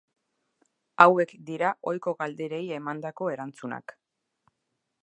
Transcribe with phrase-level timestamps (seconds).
[1.05, 3.97] Hauek dira ohiko galderei emandako erantzunak.